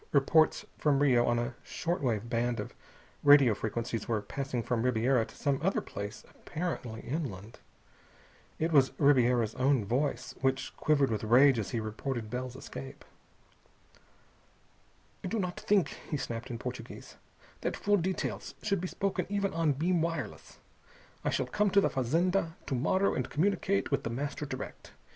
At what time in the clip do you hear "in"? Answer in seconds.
16.49-16.57